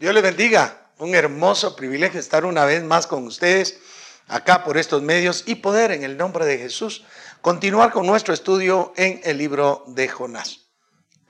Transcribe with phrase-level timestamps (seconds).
[0.00, 0.88] Dios les bendiga.
[0.96, 3.80] Un hermoso privilegio estar una vez más con ustedes
[4.28, 7.04] acá por estos medios y poder en el nombre de Jesús
[7.42, 10.59] continuar con nuestro estudio en el libro de Jonás.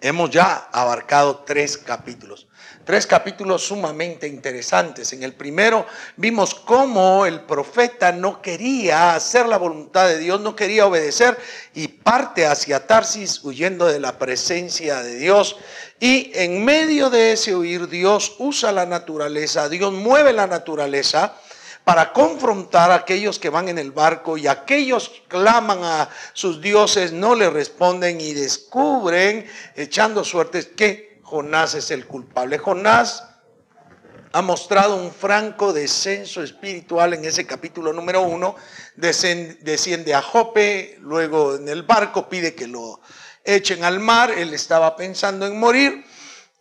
[0.02, 2.46] Hemos ya abarcado tres capítulos.
[2.84, 5.12] Tres capítulos sumamente interesantes.
[5.12, 5.86] En el primero
[6.16, 11.38] vimos cómo el profeta no quería hacer la voluntad de Dios, no quería obedecer
[11.74, 15.56] y parte hacia Tarsis huyendo de la presencia de Dios.
[16.00, 21.34] Y en medio de ese huir Dios usa la naturaleza, Dios mueve la naturaleza
[21.84, 27.12] para confrontar a aquellos que van en el barco y aquellos claman a sus dioses,
[27.12, 32.58] no le responden y descubren, echando suertes, que Jonás es el culpable.
[32.58, 33.24] Jonás
[34.32, 38.54] ha mostrado un franco descenso espiritual en ese capítulo número uno.
[38.94, 43.00] Desciende a Jope, luego en el barco pide que lo
[43.42, 44.30] echen al mar.
[44.30, 46.04] Él estaba pensando en morir.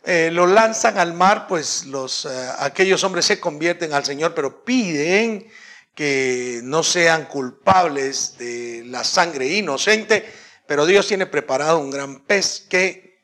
[0.04, 4.64] Eh, lo lanzan al mar, pues los, eh, aquellos hombres se convierten al Señor, pero
[4.64, 5.48] piden
[5.94, 10.26] que no sean culpables de la sangre inocente.
[10.66, 13.20] Pero Dios tiene preparado un gran pez que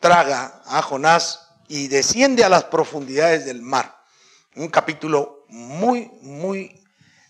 [0.00, 3.96] traga a Jonás y desciende a las profundidades del mar.
[4.56, 6.82] Un capítulo muy, muy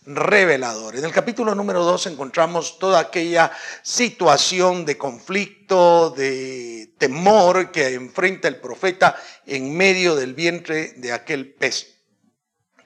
[0.07, 0.97] revelador.
[0.97, 3.51] En el capítulo número 2 encontramos toda aquella
[3.83, 11.53] situación de conflicto, de temor que enfrenta el profeta en medio del vientre de aquel
[11.53, 11.97] pez,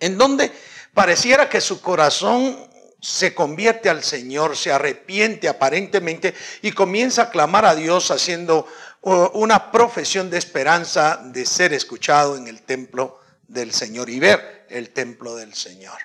[0.00, 0.50] en donde
[0.94, 2.68] pareciera que su corazón
[3.00, 8.66] se convierte al Señor, se arrepiente aparentemente y comienza a clamar a Dios haciendo
[9.02, 13.18] una profesión de esperanza de ser escuchado en el templo
[13.48, 15.98] del Señor y ver el templo del Señor.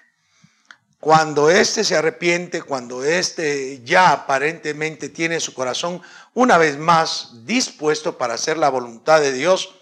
[1.06, 6.02] Cuando éste se arrepiente, cuando éste ya aparentemente tiene su corazón
[6.34, 9.76] una vez más dispuesto para hacer la voluntad de Dios,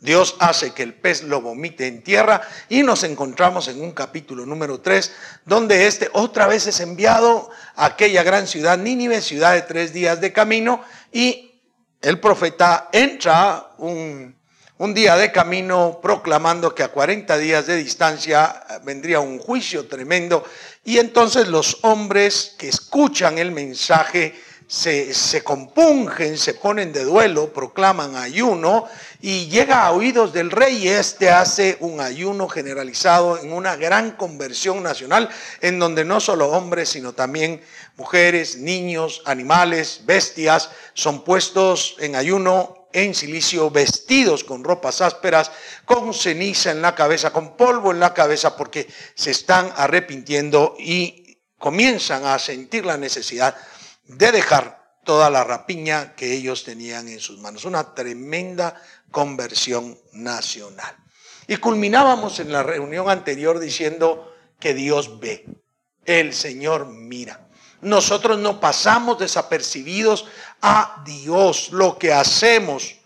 [0.00, 4.44] Dios hace que el pez lo vomite en tierra y nos encontramos en un capítulo
[4.44, 5.12] número 3,
[5.46, 10.20] donde este otra vez es enviado a aquella gran ciudad, Nínive, ciudad de tres días
[10.20, 11.62] de camino, y
[12.00, 14.41] el profeta entra un,
[14.90, 20.42] día de camino proclamando que a 40 días de distancia eh, vendría un juicio tremendo.
[20.84, 24.34] Y entonces los hombres que escuchan el mensaje
[24.66, 28.88] se, se, compungen, se ponen de duelo, proclaman ayuno
[29.20, 30.78] y llega a oídos del rey.
[30.78, 35.28] Y este hace un ayuno generalizado en una gran conversión nacional
[35.60, 37.62] en donde no solo hombres sino también
[37.96, 45.50] mujeres, niños, animales, bestias, son puestos en ayuno en silicio, vestidos con ropas ásperas,
[45.84, 51.38] con ceniza en la cabeza, con polvo en la cabeza, porque se están arrepintiendo y
[51.58, 53.56] comienzan a sentir la necesidad
[54.04, 57.64] de dejar toda la rapiña que ellos tenían en sus manos.
[57.64, 58.80] Una tremenda
[59.10, 60.96] conversión nacional.
[61.46, 65.44] Y culminábamos en la reunión anterior diciendo que Dios ve,
[66.04, 67.48] el Señor mira.
[67.80, 70.26] Nosotros no pasamos desapercibidos
[70.62, 71.70] a Dios.
[71.72, 72.96] Lo que hacemos,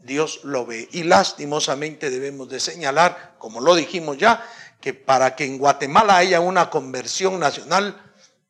[0.00, 0.88] Dios lo ve.
[0.92, 4.44] Y lastimosamente debemos de señalar, como lo dijimos ya,
[4.80, 8.00] que para que en Guatemala haya una conversión nacional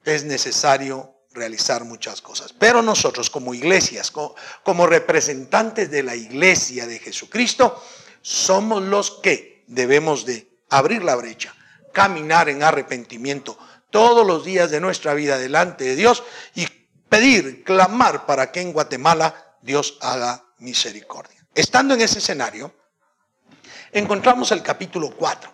[0.05, 2.53] es necesario realizar muchas cosas.
[2.53, 7.83] Pero nosotros como iglesias, como, representantes de la iglesia de Jesucristo,
[8.23, 11.55] somos los que debemos de abrir la brecha,
[11.93, 13.59] caminar en arrepentimiento,
[13.91, 16.67] todos los días de nuestra vida delante de Dios y
[17.15, 21.47] pedir, clamar para que en Guatemala Dios haga misericordia.
[21.55, 22.75] Estando en ese escenario,
[23.93, 25.49] encontramos el capítulo 4.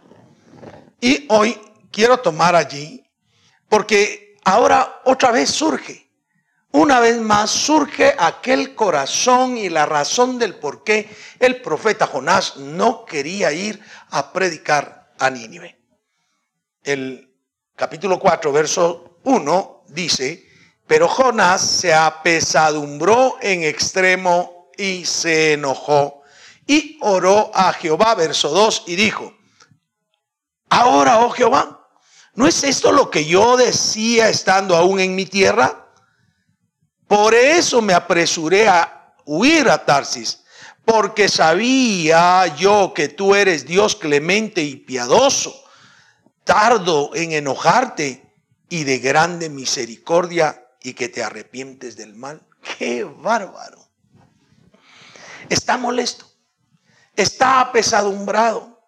[1.03, 1.61] Y hoy
[1.93, 3.05] quiero tomar allí,
[3.69, 6.11] porque ahora otra vez surge,
[6.73, 12.57] una vez más surge aquel corazón y la razón del por qué el profeta Jonás
[12.57, 13.79] no quería ir
[14.09, 15.79] a predicar a Nínive.
[16.83, 17.35] El
[17.77, 20.50] capítulo 4, verso 1, dice,
[20.91, 26.25] pero Jonás se apesadumbró en extremo y se enojó
[26.67, 29.33] y oró a Jehová, verso 2, y dijo,
[30.69, 31.89] ahora, oh Jehová,
[32.35, 35.87] ¿no es esto lo que yo decía estando aún en mi tierra?
[37.07, 40.43] Por eso me apresuré a huir a Tarsis,
[40.85, 45.55] porque sabía yo que tú eres Dios clemente y piadoso
[46.43, 48.35] tardo en enojarte
[48.69, 52.47] y de grande misericordia y que te arrepientes del mal.
[52.79, 53.89] ¡Qué bárbaro!
[55.49, 56.27] Está molesto,
[57.17, 58.81] está apesadumbrado.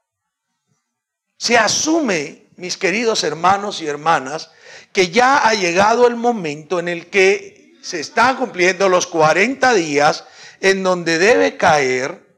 [1.36, 4.50] Se asume, mis queridos hermanos y hermanas,
[4.92, 10.24] que ya ha llegado el momento en el que se están cumpliendo los 40 días
[10.60, 12.36] en donde debe caer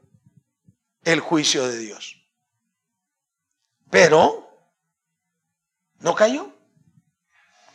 [1.03, 2.27] el juicio de Dios.
[3.91, 4.49] Pero
[5.99, 6.54] no cayó.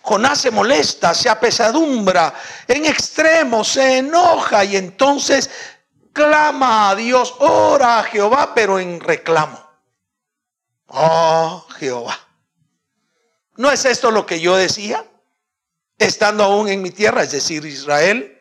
[0.03, 2.35] Jonás se molesta, se apesadumbra,
[2.67, 5.51] en extremo se enoja y entonces
[6.13, 9.63] clama a Dios, ora a Jehová, pero en reclamo.
[10.87, 12.19] Oh, Jehová.
[13.57, 15.05] ¿No es esto lo que yo decía?
[15.99, 18.39] Estando aún en mi tierra, es decir, Israel.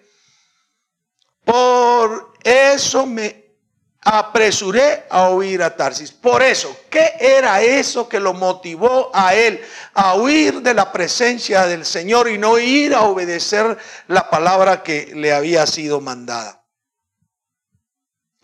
[1.44, 3.49] Por eso me
[4.02, 6.12] apresuré a huir a Tarsis.
[6.12, 9.62] Por eso, ¿qué era eso que lo motivó a él
[9.94, 15.12] a huir de la presencia del Señor y no ir a obedecer la palabra que
[15.16, 16.66] le había sido mandada?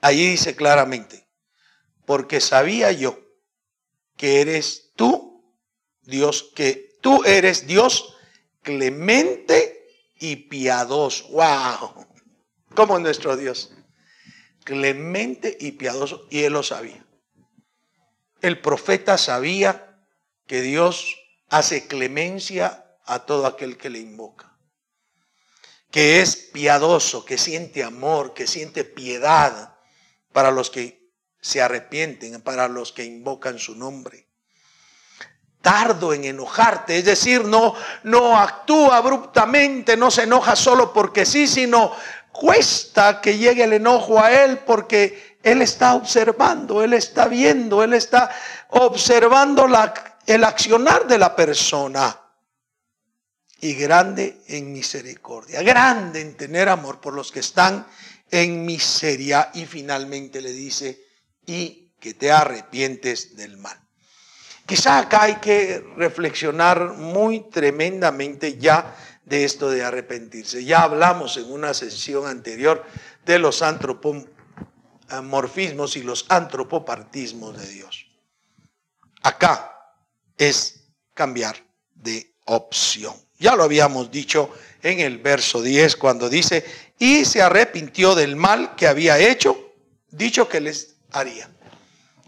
[0.02, 1.28] Allí dice claramente,
[2.06, 3.19] porque sabía yo
[4.18, 5.44] que eres tú,
[6.01, 8.16] Dios, que tú eres Dios
[8.62, 9.88] clemente
[10.19, 11.28] y piadoso.
[11.30, 12.06] ¡Wow!
[12.75, 13.75] Como nuestro Dios
[14.65, 17.06] clemente y piadoso, y él lo sabía.
[18.41, 20.01] El profeta sabía
[20.45, 21.15] que Dios
[21.50, 24.57] hace clemencia a todo aquel que le invoca,
[25.91, 29.77] que es piadoso, que siente amor, que siente piedad
[30.33, 31.09] para los que
[31.39, 34.27] se arrepienten, para los que invocan su nombre.
[35.62, 41.47] Tardo en enojarte, es decir, no, no actúa abruptamente, no se enoja solo porque sí,
[41.47, 41.91] sino
[42.36, 47.94] cuesta que llegue el enojo a él porque él está observando, él está viendo, él
[47.94, 48.30] está
[48.70, 49.68] observando
[50.28, 52.20] el accionar de la persona.
[53.62, 57.88] Y grande en misericordia, grande en tener amor por los que están
[58.30, 59.50] en miseria.
[59.54, 61.02] Y finalmente le dice,
[61.46, 63.80] y que te arrepientes del mal.
[64.66, 70.63] Quizá acá hay que reflexionar muy tremendamente ya de esto de arrepentirse.
[70.63, 72.86] Ya hablamos en una sesión anterior
[73.25, 78.06] de los antropomorfismos y los antropopartismos de Dios.
[79.24, 79.72] Acá
[80.38, 81.57] es cambiar
[81.95, 83.16] de opción.
[83.39, 84.51] Ya lo habíamos dicho
[84.81, 86.66] en el verso 10 cuando dice,
[87.00, 89.74] y se arrepintió del mal que había hecho,
[90.10, 91.50] dicho que les haría.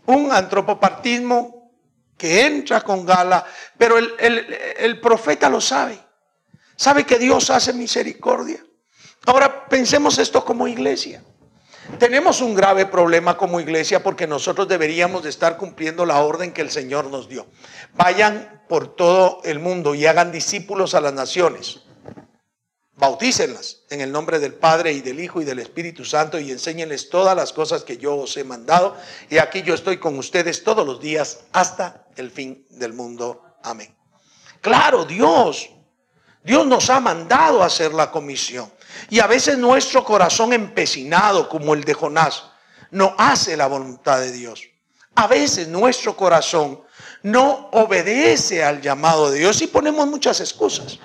[0.08, 1.72] Un antropopartismo
[2.18, 3.46] que entra con gala,
[3.78, 4.16] pero el,
[4.80, 6.07] el profeta lo sabe.
[6.78, 8.64] ¿Sabe que Dios hace misericordia?
[9.26, 11.24] Ahora pensemos esto como iglesia.
[12.00, 16.62] Tenemos un grave problema como iglesia porque nosotros deberíamos de estar cumpliendo la orden que
[16.62, 17.48] el Señor nos dio.
[17.96, 21.82] Vayan por todo el mundo y hagan discípulos a las naciones.
[22.94, 27.10] Bautícenlas en el nombre del Padre y del Hijo y del Espíritu Santo y enséñenles
[27.10, 28.96] todas las cosas que yo os he mandado.
[29.30, 33.44] Y aquí yo estoy con ustedes todos los días hasta el fin del mundo.
[33.64, 33.96] Amén.
[34.62, 35.70] Claro, Dios
[36.48, 38.72] Dios nos ha mandado a hacer la comisión.
[39.10, 42.46] Y a veces nuestro corazón empecinado, como el de Jonás,
[42.90, 44.62] no hace la voluntad de Dios.
[45.16, 46.80] A veces nuestro corazón
[47.22, 51.00] no obedece al llamado de Dios y ponemos muchas excusas.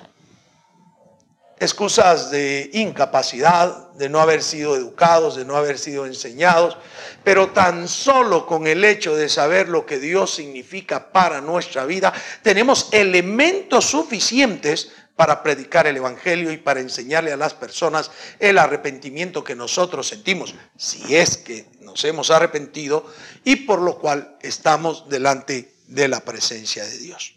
[1.59, 6.77] Excusas de incapacidad, de no haber sido educados, de no haber sido enseñados,
[7.25, 12.13] pero tan solo con el hecho de saber lo que Dios significa para nuestra vida,
[12.41, 19.43] tenemos elementos suficientes para predicar el Evangelio y para enseñarle a las personas el arrepentimiento
[19.43, 23.05] que nosotros sentimos, si es que nos hemos arrepentido,
[23.43, 27.35] y por lo cual estamos delante de la presencia de Dios.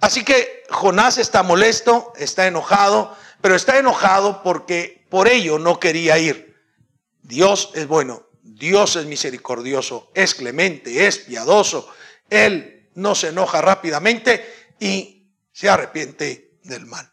[0.00, 6.18] Así que Jonás está molesto, está enojado, pero está enojado porque por ello no quería
[6.18, 6.54] ir.
[7.22, 11.88] Dios es bueno, Dios es misericordioso, es clemente, es piadoso.
[12.30, 17.12] Él no se enoja rápidamente y se arrepiente del mal.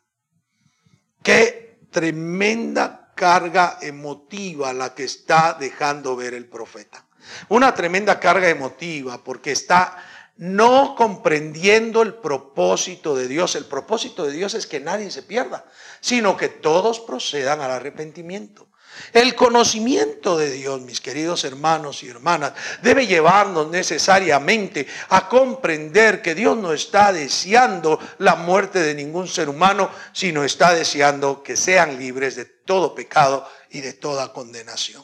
[1.23, 7.07] Qué tremenda carga emotiva la que está dejando ver el profeta.
[7.49, 9.97] Una tremenda carga emotiva porque está
[10.37, 13.55] no comprendiendo el propósito de Dios.
[13.55, 15.65] El propósito de Dios es que nadie se pierda,
[16.01, 18.67] sino que todos procedan al arrepentimiento.
[19.13, 26.35] El conocimiento de Dios, mis queridos hermanos y hermanas, debe llevarnos necesariamente a comprender que
[26.35, 31.97] Dios no está deseando la muerte de ningún ser humano, sino está deseando que sean
[31.97, 35.03] libres de todo pecado y de toda condenación.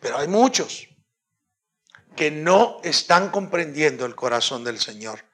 [0.00, 0.88] Pero hay muchos
[2.14, 5.24] que no están comprendiendo el corazón del Señor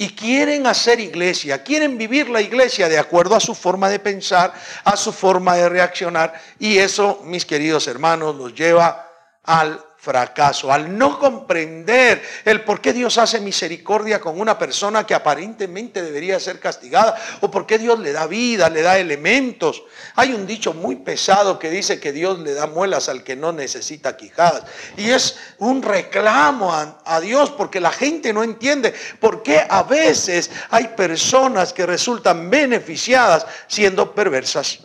[0.00, 4.50] y quieren hacer iglesia, quieren vivir la iglesia de acuerdo a su forma de pensar,
[4.82, 6.32] a su forma de reaccionar.
[6.58, 9.06] Y eso, mis queridos hermanos, los lleva
[9.44, 15.14] al fracaso, al no comprender el por qué Dios hace misericordia con una persona que
[15.14, 19.82] aparentemente debería ser castigada, o por qué Dios le da vida, le da elementos.
[20.16, 23.52] Hay un dicho muy pesado que dice que Dios le da muelas al que no
[23.52, 24.64] necesita quijadas.
[24.96, 29.82] Y es un reclamo a, a Dios porque la gente no entiende por qué a
[29.82, 34.78] veces hay personas que resultan beneficiadas siendo perversas.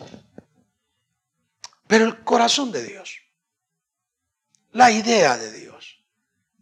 [1.86, 3.25] Pero el corazón de Dios
[4.76, 6.04] la idea de Dios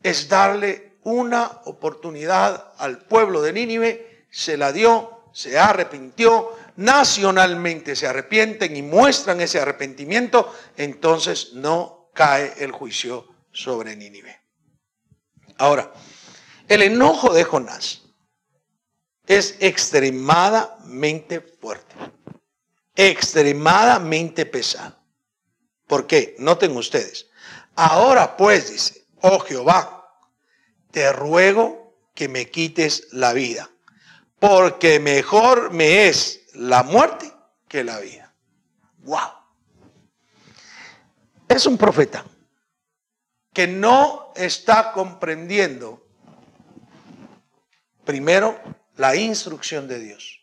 [0.00, 8.06] es darle una oportunidad al pueblo de Nínive, se la dio, se arrepintió, nacionalmente se
[8.06, 14.40] arrepienten y muestran ese arrepentimiento, entonces no cae el juicio sobre Nínive.
[15.58, 15.92] Ahora,
[16.68, 18.02] el enojo de Jonás
[19.26, 21.96] es extremadamente fuerte,
[22.94, 24.96] extremadamente pesado.
[25.88, 26.36] ¿Por qué?
[26.38, 27.26] Noten ustedes,
[27.76, 30.18] Ahora pues, dice, oh Jehová,
[30.90, 33.68] te ruego que me quites la vida,
[34.38, 37.32] porque mejor me es la muerte
[37.68, 38.32] que la vida.
[38.98, 39.30] Wow.
[41.48, 42.24] Es un profeta
[43.52, 46.06] que no está comprendiendo
[48.04, 48.60] primero
[48.96, 50.40] la instrucción de Dios,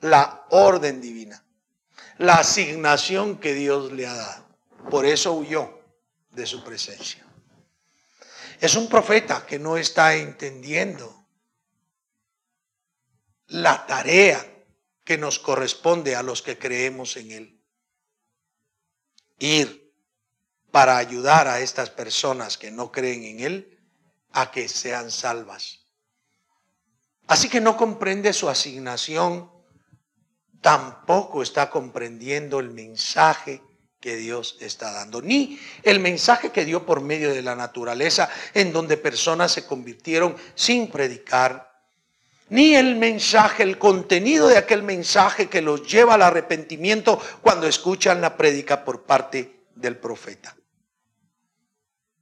[0.00, 1.44] la orden divina,
[2.18, 4.44] la asignación que Dios le ha dado.
[4.90, 5.75] Por eso huyó
[6.36, 7.24] de su presencia.
[8.60, 11.26] Es un profeta que no está entendiendo
[13.48, 14.44] la tarea
[15.02, 17.62] que nos corresponde a los que creemos en Él.
[19.38, 19.94] Ir
[20.70, 23.80] para ayudar a estas personas que no creen en Él
[24.32, 25.86] a que sean salvas.
[27.26, 29.50] Así que no comprende su asignación,
[30.60, 33.62] tampoco está comprendiendo el mensaje
[34.06, 38.72] que Dios está dando, ni el mensaje que dio por medio de la naturaleza, en
[38.72, 41.82] donde personas se convirtieron sin predicar,
[42.48, 48.20] ni el mensaje, el contenido de aquel mensaje que los lleva al arrepentimiento cuando escuchan
[48.20, 50.56] la prédica por parte del profeta.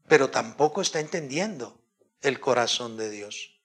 [0.09, 1.79] Pero tampoco está entendiendo
[2.23, 3.61] el corazón de Dios.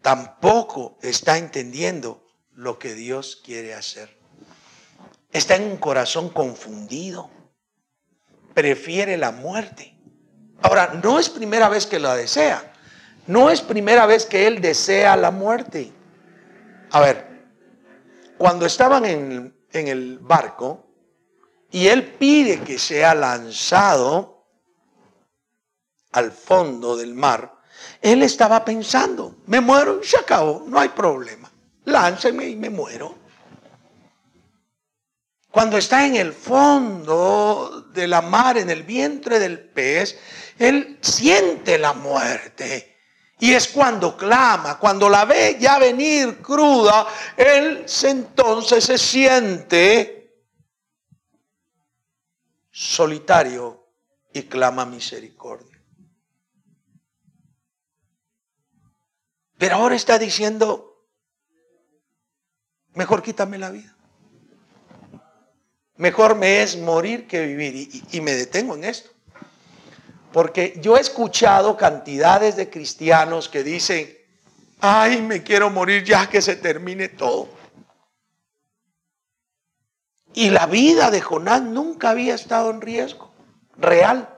[0.00, 4.21] Tampoco está entendiendo lo que Dios quiere hacer
[5.32, 7.30] está en un corazón confundido.
[8.54, 9.98] Prefiere la muerte.
[10.62, 12.72] Ahora, no es primera vez que la desea.
[13.26, 15.92] No es primera vez que él desea la muerte.
[16.90, 17.46] A ver,
[18.36, 20.86] cuando estaban en, en el barco
[21.70, 24.44] y él pide que sea lanzado
[26.12, 27.54] al fondo del mar,
[28.02, 31.50] él estaba pensando, me muero y se acabó, no hay problema.
[31.84, 33.21] Lánceme y me muero.
[35.52, 40.18] Cuando está en el fondo de la mar, en el vientre del pez,
[40.58, 42.96] él siente la muerte.
[43.38, 47.06] Y es cuando clama, cuando la ve ya venir cruda,
[47.36, 50.46] él entonces se siente
[52.70, 53.92] solitario
[54.32, 55.84] y clama misericordia.
[59.58, 61.06] Pero ahora está diciendo,
[62.94, 63.91] mejor quítame la vida.
[66.02, 67.88] Mejor me es morir que vivir.
[68.10, 69.10] Y, me detengo en esto.
[70.32, 74.12] Porque yo he escuchado cantidades de cristianos que dicen,
[74.80, 77.50] ay, me quiero morir ya que se termine todo.
[80.34, 83.32] Y la vida de Jonás nunca había estado en riesgo,
[83.76, 84.28] real.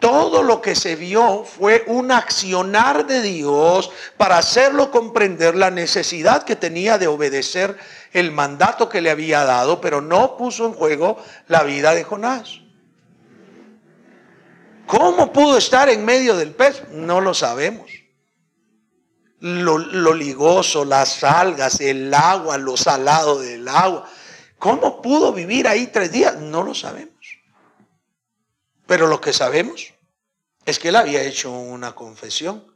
[0.00, 6.42] Todo lo que se vio fue un accionar de Dios para hacerlo comprender la necesidad
[6.42, 7.78] que tenía de obedecer
[8.12, 12.60] el mandato que le había dado, pero no puso en juego la vida de Jonás.
[14.86, 16.88] ¿Cómo pudo estar en medio del pez?
[16.90, 17.90] No lo sabemos.
[19.40, 19.78] Lo,
[20.14, 24.08] ligoso, las algas, el agua, lo salado del agua.
[24.58, 26.36] ¿Cómo pudo vivir ahí tres días?
[26.36, 27.12] No lo sabemos.
[28.86, 29.94] Pero lo que sabemos
[30.64, 32.71] es que él había hecho una confesión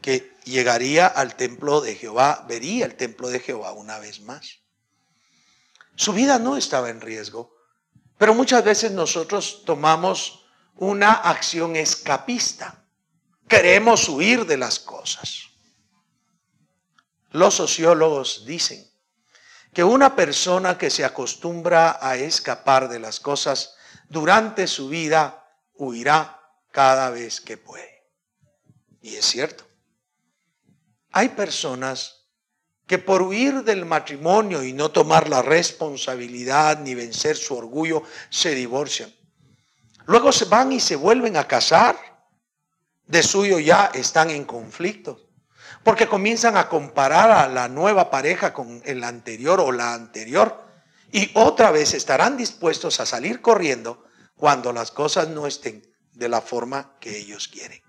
[0.00, 4.60] que llegaría al templo de Jehová, vería el templo de Jehová una vez más.
[5.96, 7.56] Su vida no estaba en riesgo,
[8.16, 12.84] pero muchas veces nosotros tomamos una acción escapista.
[13.48, 15.48] Queremos huir de las cosas.
[17.30, 18.88] Los sociólogos dicen
[19.72, 23.74] que una persona que se acostumbra a escapar de las cosas
[24.08, 26.40] durante su vida huirá
[26.70, 28.04] cada vez que puede.
[29.02, 29.67] Y es cierto.
[31.12, 32.18] Hay personas
[32.86, 38.54] que por huir del matrimonio y no tomar la responsabilidad ni vencer su orgullo, se
[38.54, 39.12] divorcian.
[40.06, 41.96] Luego se van y se vuelven a casar.
[43.06, 45.20] De suyo ya están en conflicto.
[45.84, 50.64] Porque comienzan a comparar a la nueva pareja con el anterior o la anterior.
[51.12, 54.02] Y otra vez estarán dispuestos a salir corriendo
[54.34, 57.82] cuando las cosas no estén de la forma que ellos quieren.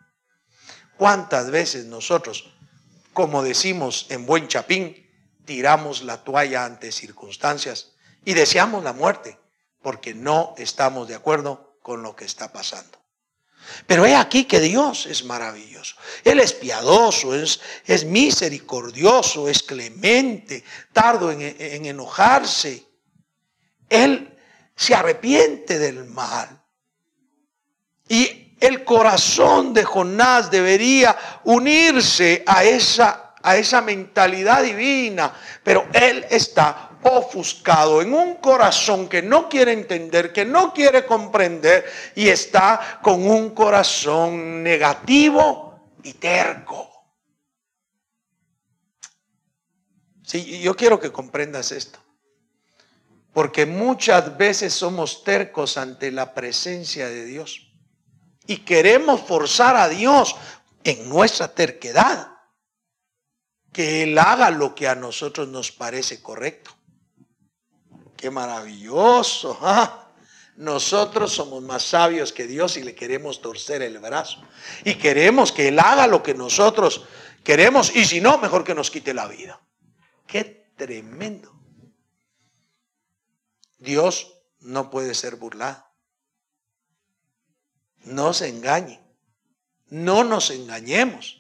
[0.98, 2.54] ¿Cuántas veces nosotros,
[3.20, 4.96] como decimos en buen chapín,
[5.44, 7.92] tiramos la toalla ante circunstancias
[8.24, 9.38] y deseamos la muerte
[9.82, 12.98] porque no estamos de acuerdo con lo que está pasando?
[13.86, 15.98] Pero he aquí que Dios es maravilloso.
[16.24, 17.60] Él es piadoso, es,
[18.06, 22.88] misericordioso, es clemente, tardo en enojarse.
[23.90, 24.34] Él
[24.78, 26.64] se arrepiente del mal.
[28.08, 36.26] Y el corazón de Jonás debería unirse a esa, a esa mentalidad divina, pero él
[36.30, 41.86] está ofuscado en un corazón que no quiere entender, que no quiere comprender
[42.16, 46.88] y está con un corazón negativo y terco.
[50.24, 52.00] Sí, yo quiero que comprendas esto.
[53.34, 57.69] Porque muchas veces somos tercos ante la presencia de Dios
[58.50, 60.36] y queremos forzar a Dios
[60.84, 62.32] en nuestra terquedad
[63.72, 66.72] que Él haga lo que a nosotros nos parece correcto.
[68.18, 69.56] Qué maravilloso.
[69.62, 70.10] ¿ah?
[70.56, 74.42] Nosotros somos más sabios que Dios y le queremos torcer el brazo.
[74.84, 77.04] Y queremos que Él haga lo que nosotros
[77.44, 77.96] queremos.
[77.96, 79.62] Y si no, mejor que nos quite la vida.
[80.26, 81.54] Qué tremendo.
[83.78, 85.89] Dios no puede ser burlado.
[88.04, 89.02] No se engañe.
[89.88, 91.38] No nos engañemos.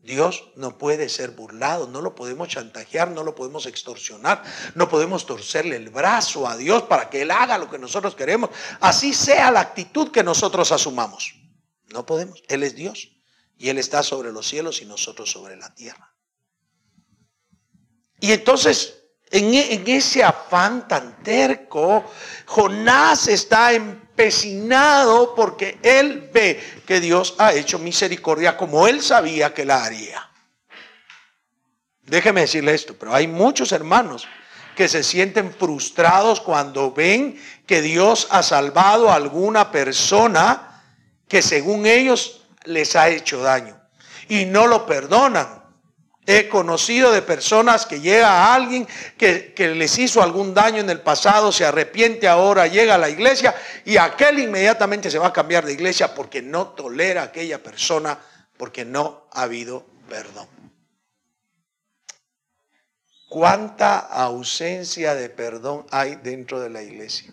[0.00, 4.42] Dios no puede ser burlado, no lo podemos chantajear, no lo podemos extorsionar,
[4.74, 8.48] no podemos torcerle el brazo a Dios para que Él haga lo que nosotros queremos,
[8.80, 11.34] así sea la actitud que nosotros asumamos.
[11.92, 13.10] No podemos, Él es Dios
[13.58, 16.14] y Él está sobre los cielos y nosotros sobre la tierra.
[18.20, 18.98] Y entonces
[19.30, 22.04] en, ese afán tan terco,
[22.46, 23.72] Jonás está
[25.36, 30.28] porque él ve que Dios ha hecho misericordia como él sabía que la haría.
[32.02, 34.26] Déjeme decirle esto, pero hay muchos hermanos
[34.74, 40.82] que se sienten frustrados cuando ven que Dios ha salvado a alguna persona
[41.28, 43.78] que según ellos les ha hecho daño
[44.28, 45.62] y no lo perdonan
[46.30, 48.86] He conocido de personas que llega a alguien
[49.16, 53.54] que, les hizo algún daño en el pasado, se arrepiente ahora, llega a la iglesia
[53.86, 58.18] y aquel inmediatamente se va a cambiar de iglesia porque no tolera a aquella persona,
[58.58, 60.46] porque no ha habido perdón.
[63.30, 67.32] ¿Cuánta ausencia de perdón hay dentro de la iglesia?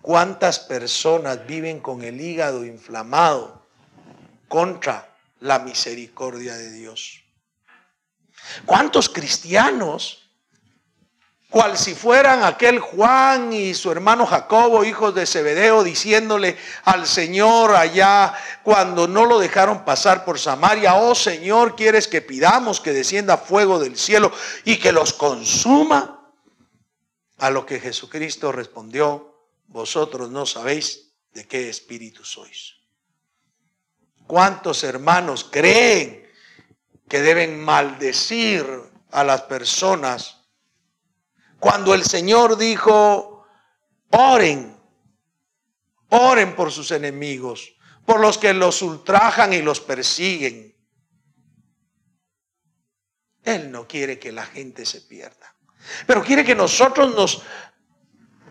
[0.00, 3.66] ¿Cuántas personas viven con el hígado inflamado
[4.46, 7.22] contra la misericordia de Dios.
[8.64, 10.30] ¿Cuántos cristianos,
[11.50, 17.74] cual si fueran aquel Juan y su hermano Jacobo, hijos de Zebedeo, diciéndole al Señor
[17.74, 23.36] allá cuando no lo dejaron pasar por Samaria, oh Señor, ¿quieres que pidamos que descienda
[23.36, 24.32] fuego del cielo
[24.64, 26.12] y que los consuma?
[27.38, 32.75] A lo que Jesucristo respondió, vosotros no sabéis de qué espíritu sois.
[34.26, 36.28] ¿Cuántos hermanos creen
[37.08, 38.66] que deben maldecir
[39.10, 40.48] a las personas?
[41.60, 43.46] Cuando el Señor dijo,
[44.10, 44.76] oren,
[46.10, 50.76] oren por sus enemigos, por los que los ultrajan y los persiguen.
[53.42, 55.54] Él no quiere que la gente se pierda,
[56.06, 57.42] pero quiere que nosotros nos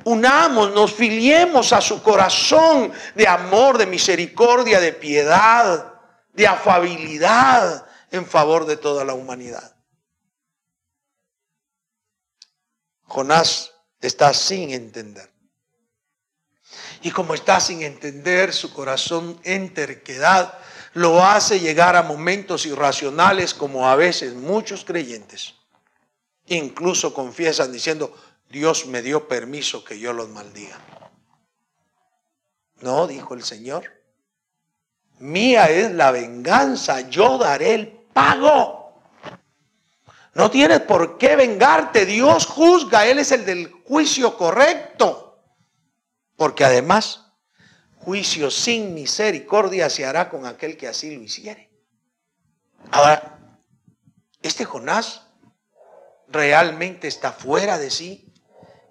[0.06, 5.94] unamos, nos filiemos a su corazón de amor, de misericordia, de piedad,
[6.34, 9.76] de afabilidad en favor de toda la humanidad.
[13.04, 15.32] Jonás está sin entender.
[17.02, 20.58] Y como está sin entender, su corazón en terquedad
[20.94, 25.56] lo hace llegar a momentos irracionales como a veces muchos creyentes
[26.48, 28.16] incluso confiesan diciendo,
[28.56, 30.80] Dios me dio permiso que yo los maldiga.
[32.80, 34.02] No, dijo el Señor.
[35.20, 39.02] Mía es la venganza, yo daré el pago.
[40.36, 45.44] No tienes por qué vengarte, Dios juzga, Él es el del juicio correcto.
[46.38, 47.26] Porque además,
[47.98, 51.70] juicio sin misericordia se hará con aquel que así lo hiciere.
[52.90, 53.38] Ahora,
[54.42, 55.24] este Jonás
[56.30, 58.25] realmente está fuera de sí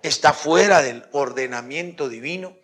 [0.09, 2.57] está fuera del ordenamiento divino.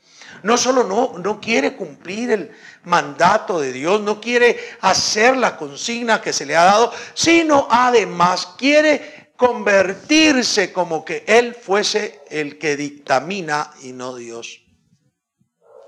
[0.43, 2.53] No solo no, no quiere cumplir el
[2.85, 8.55] mandato de Dios, no quiere hacer la consigna que se le ha dado, sino además
[8.57, 14.63] quiere convertirse como que Él fuese el que dictamina y no Dios.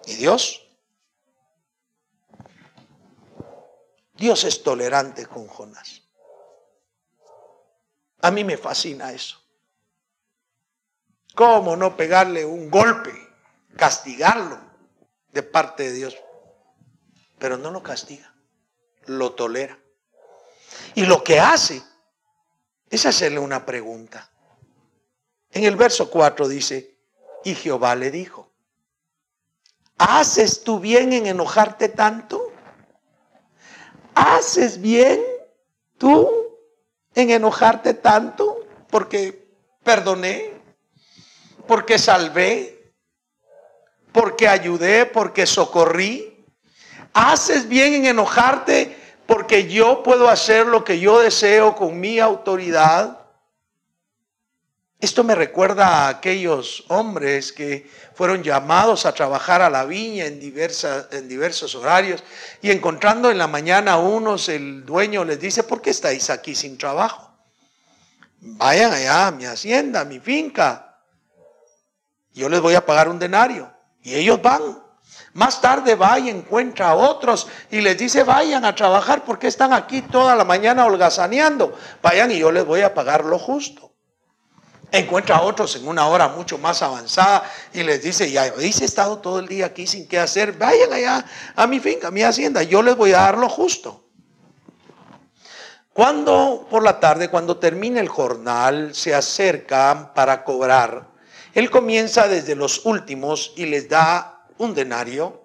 [0.07, 0.67] ¿Y Dios?
[4.15, 6.03] Dios es tolerante con Jonás.
[8.23, 9.41] A mí me fascina eso.
[11.35, 13.12] ¿Cómo no pegarle un golpe,
[13.77, 14.61] castigarlo
[15.33, 16.16] de parte de Dios?
[17.38, 18.35] Pero no lo castiga,
[19.07, 19.79] lo tolera.
[20.95, 21.83] Y lo que hace
[22.90, 24.31] es hacerle una pregunta.
[25.51, 26.97] En el verso 4 dice,
[27.45, 28.51] y Jehová le dijo,
[29.99, 32.53] ¿haces tú bien en enojarte tanto?
[34.14, 35.21] ¿Haces bien
[35.99, 36.31] tú
[37.14, 38.66] en enojarte tanto?
[38.90, 39.49] Porque
[39.83, 40.52] perdoné,
[41.66, 42.92] porque salvé,
[44.12, 46.44] porque ayudé, porque socorrí.
[47.14, 48.96] ¿Haces bien en enojarte
[49.27, 53.18] porque yo puedo hacer lo que yo deseo con mi autoridad?
[55.03, 60.38] Esto me recuerda a aquellos hombres que fueron llamados a trabajar a la viña en,
[60.38, 62.22] diversos horarios
[62.62, 66.55] y encontrando en la mañana a unos, el dueño les dice, ¿por qué estáis aquí
[66.55, 67.33] sin trabajo?
[68.38, 70.91] Vayan allá a mi hacienda, a mi finca.
[72.33, 73.73] Yo les voy a pagar un denario.
[74.03, 74.83] Y ellos van.
[75.35, 79.73] Más tarde va y encuentra a otros y les dice, vayan a trabajar porque están
[79.73, 81.77] aquí toda la mañana holgazaneando.
[82.03, 83.92] Vayan y yo les voy a pagar lo justo
[84.92, 87.42] encuentra a otros en una hora mucho más avanzada
[87.73, 91.25] y les dice, ya habéis estado todo el día aquí sin qué hacer, vayan allá
[91.57, 94.05] a mi finca, a mi hacienda, yo les voy a dar lo justo.
[95.95, 101.11] Cuando por la tarde, cuando termina el jornal, se acercan para cobrar,
[101.55, 105.43] él comienza desde los últimos y les da un denario,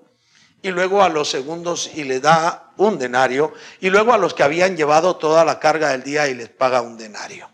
[0.62, 4.43] y luego a los segundos y les da un denario, y luego a los que
[4.43, 7.50] habían llevado toda la carga del día y les paga un denario.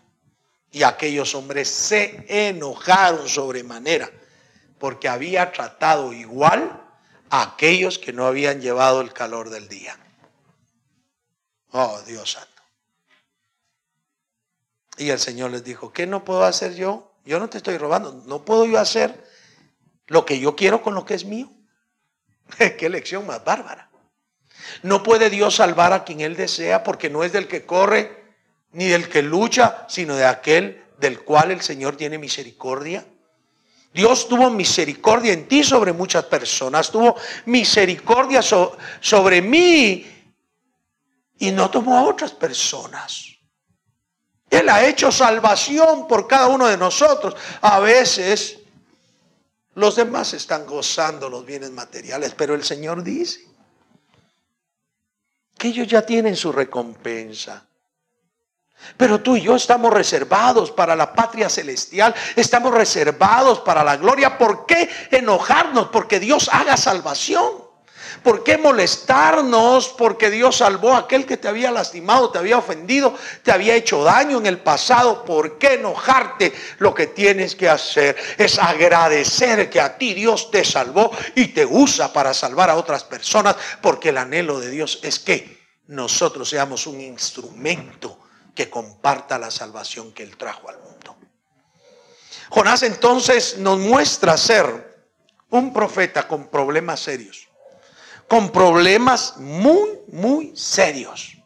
[0.70, 4.10] Y aquellos hombres se enojaron sobremanera
[4.78, 6.82] porque había tratado igual
[7.30, 9.96] a aquellos que no habían llevado el calor del día.
[11.70, 12.62] Oh, Dios santo.
[14.98, 17.13] Y el Señor les dijo, ¿qué no puedo hacer yo?
[17.24, 18.22] Yo no te estoy robando.
[18.26, 19.24] ¿No puedo yo hacer
[20.06, 21.50] lo que yo quiero con lo que es mío?
[22.78, 23.90] Qué lección más bárbara.
[24.82, 28.24] No puede Dios salvar a quien Él desea porque no es del que corre
[28.72, 33.04] ni del que lucha, sino de aquel del cual el Señor tiene misericordia.
[33.92, 40.04] Dios tuvo misericordia en ti sobre muchas personas, tuvo misericordia sobre mí
[41.38, 43.33] y no tomó a otras personas.
[44.54, 47.34] Él ha hecho salvación por cada uno de nosotros.
[47.60, 48.58] A veces
[49.74, 53.40] los demás están gozando los bienes materiales, pero el Señor dice
[55.58, 57.66] que ellos ya tienen su recompensa.
[58.96, 64.36] Pero tú y yo estamos reservados para la patria celestial, estamos reservados para la gloria.
[64.36, 65.88] ¿Por qué enojarnos?
[65.88, 67.63] Porque Dios haga salvación.
[68.22, 69.88] ¿Por qué molestarnos?
[69.88, 74.04] Porque Dios salvó a aquel que te había lastimado, te había ofendido, te había hecho
[74.04, 75.24] daño en el pasado.
[75.24, 76.52] ¿Por qué enojarte?
[76.78, 81.66] Lo que tienes que hacer es agradecer que a ti Dios te salvó y te
[81.66, 86.86] usa para salvar a otras personas, porque el anhelo de Dios es que nosotros seamos
[86.86, 88.18] un instrumento
[88.54, 91.16] que comparta la salvación que él trajo al mundo.
[92.50, 95.08] Jonás entonces nos muestra ser
[95.50, 97.43] un profeta con problemas serios,
[98.34, 101.36] con problemas muy, muy serios.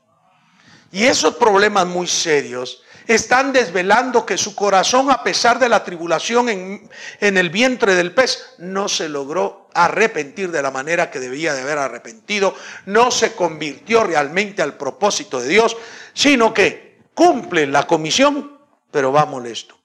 [0.91, 6.49] Y esos problemas muy serios están desvelando que su corazón, a pesar de la tribulación
[6.49, 6.89] en,
[7.21, 11.61] en, el vientre del pez, no se logró arrepentir de la manera que debía de
[11.61, 12.55] haber arrepentido,
[12.87, 15.77] no se convirtió realmente al propósito de Dios,
[16.15, 19.79] sino que cumple la comisión, pero va molesto.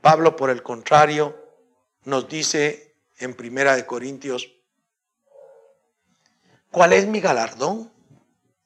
[0.00, 1.36] Pablo, por el contrario,
[2.04, 4.48] nos dice en Primera de Corintios,
[6.72, 7.92] ¿cuál es mi galardón?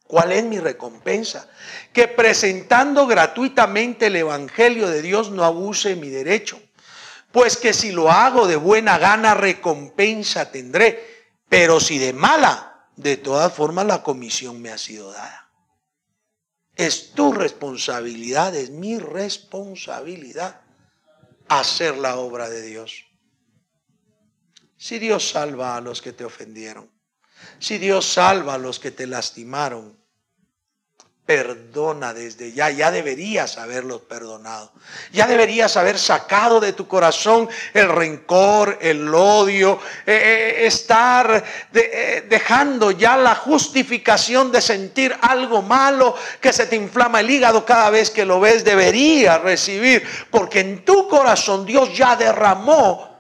[0.07, 1.49] ¿Cuál es mi recompensa?
[1.93, 6.61] Que presentando gratuitamente el Evangelio de Dios no abuse mi derecho.
[7.33, 11.35] Pues que si lo hago de buena gana, recompensa tendré.
[11.49, 15.51] Pero si de mala, de todas formas la comisión me ha sido dada.
[16.77, 20.61] Es tu responsabilidad, es mi responsabilidad
[21.49, 23.07] hacer la obra de Dios.
[24.77, 26.91] Si Dios salva a los que te ofendieron,
[27.59, 29.97] si Dios salva a los que te lastimaron,
[31.27, 32.71] perdona desde ya.
[32.71, 34.73] Ya deberías haberlos perdonado.
[35.13, 42.25] Ya deberías haber sacado de tu corazón el rencor, el odio, eh, eh, estar eh,
[42.29, 47.91] dejando ya la justificación de sentir algo malo que se te inflama el hígado cada
[47.91, 48.65] vez que lo ves.
[48.65, 53.16] Deberías recibir, porque en tu corazón Dios ya derramó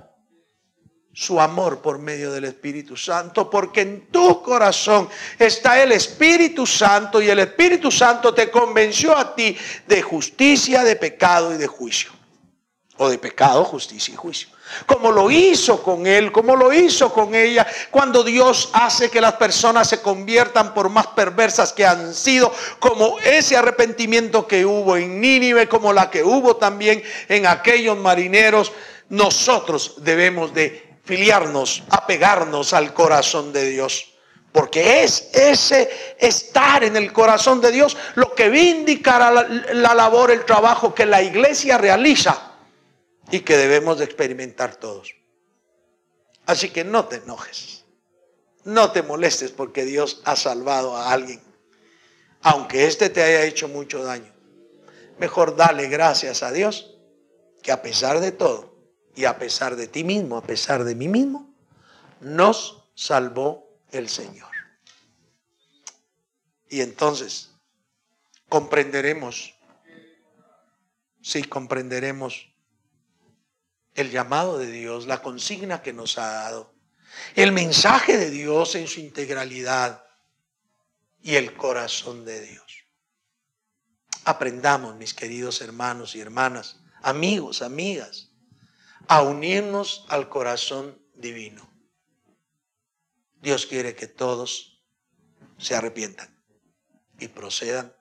[1.18, 7.22] su amor por medio del Espíritu Santo, porque en tu corazón está el Espíritu Santo
[7.22, 12.11] y el Espíritu Santo te convenció a ti de justicia, de pecado y de juicio.
[12.98, 14.48] O de pecado, justicia y juicio.
[14.85, 19.35] Como lo hizo con él, como lo hizo con ella, cuando Dios hace que las
[19.35, 25.18] personas se conviertan por más perversas que han sido, como ese arrepentimiento que hubo en
[25.18, 28.70] Nínive, como la que hubo también en aquellos marineros,
[29.09, 34.12] nosotros debemos de filiarnos, apegarnos al corazón de Dios.
[34.53, 35.88] Porque es ese
[36.19, 39.42] estar en el corazón de Dios lo que indicar la,
[39.75, 42.55] la labor, el trabajo que la iglesia realiza
[43.31, 45.14] y que debemos de experimentar todos.
[46.47, 47.85] Así que no te enojes,
[48.64, 51.42] no te molestes porque Dios ha salvado a alguien,
[52.42, 54.33] aunque éste te haya hecho mucho daño.
[55.19, 56.95] Mejor dale gracias a Dios
[57.62, 58.76] que a pesar de todo
[59.16, 61.52] y a pesar de ti mismo, a pesar de mí mismo,
[62.20, 64.50] nos salvó el Señor.
[66.68, 67.50] Y entonces
[68.48, 69.55] comprenderemos,
[71.22, 72.52] sí, comprenderemos
[73.94, 76.74] el llamado de Dios, la consigna que nos ha dado,
[77.35, 80.05] el mensaje de Dios en su integralidad
[81.22, 82.85] y el corazón de Dios.
[84.24, 88.31] Aprendamos, mis queridos hermanos y hermanas, amigos, amigas,
[89.09, 91.71] a unirnos al corazón divino.
[93.40, 94.83] Dios quiere que todos
[95.59, 96.42] se arrepientan
[97.19, 97.95] y procedan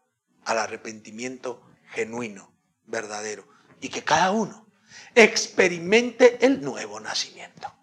[0.45, 2.53] al arrepentimiento genuino,
[2.85, 3.47] verdadero,
[3.81, 4.67] y que cada uno
[5.13, 7.73] experimente el nuevo nacimiento.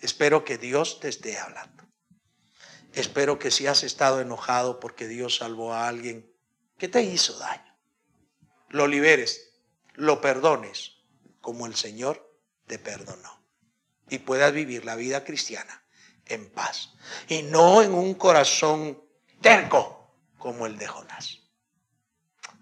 [0.00, 1.88] Espero que Dios te esté hablando.
[2.92, 6.32] Espero que si has estado enojado porque Dios salvó a alguien
[6.78, 7.76] que te hizo daño,
[8.68, 9.52] lo liberes,
[9.94, 10.99] lo perdones
[11.40, 13.40] como el Señor te perdonó.
[14.08, 15.84] Y puedas vivir la vida cristiana
[16.26, 16.90] en paz.
[17.28, 19.02] Y no en un corazón
[19.40, 21.38] terco como el de Jonás.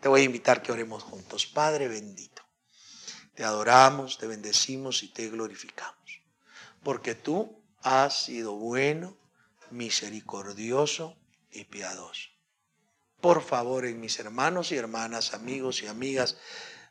[0.00, 1.46] Te voy a invitar que oremos juntos.
[1.46, 2.42] Padre bendito,
[3.34, 6.22] te adoramos, te bendecimos y te glorificamos.
[6.82, 9.16] Porque tú has sido bueno,
[9.70, 11.16] misericordioso
[11.50, 12.30] y piadoso.
[13.20, 16.36] Por favor, en mis hermanos y hermanas, amigos y amigas,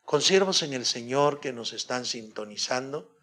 [0.07, 3.13] consiervos en el Señor que nos están sintonizando,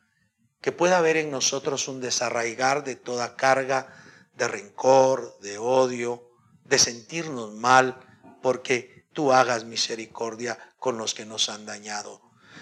[0.60, 3.88] que pueda haber en nosotros un desarraigar de toda carga
[4.34, 6.30] de rencor, de odio,
[6.62, 7.98] de sentirnos mal,
[8.42, 12.20] porque tú hagas misericordia con los que nos han dañado.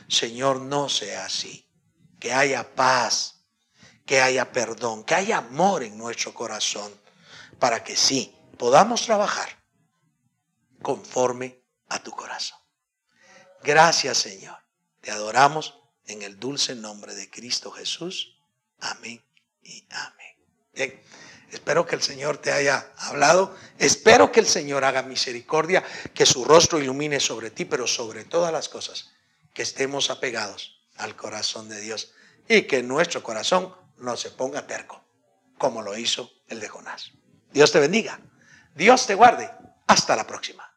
[0.08, 1.68] Señor, no sea así.
[2.20, 3.48] Que haya paz,
[4.06, 6.92] que haya perdón, que haya amor en nuestro corazón,
[7.58, 9.48] para que sí podamos trabajar
[10.80, 12.61] conforme a tu corazón.
[13.64, 14.56] Gracias Señor.
[15.00, 18.36] Te adoramos en el dulce nombre de Cristo Jesús.
[18.80, 19.22] Amén
[19.62, 21.02] y amén.
[21.50, 23.54] Espero que el Señor te haya hablado.
[23.78, 28.52] Espero que el Señor haga misericordia, que su rostro ilumine sobre ti, pero sobre todas
[28.52, 29.10] las cosas,
[29.52, 32.14] que estemos apegados al corazón de Dios
[32.48, 35.04] y que nuestro corazón no se ponga terco,
[35.58, 37.12] como lo hizo el de Jonás.
[37.52, 38.18] Dios te bendiga.
[38.74, 39.50] Dios te guarde.
[39.86, 40.71] Hasta la próxima.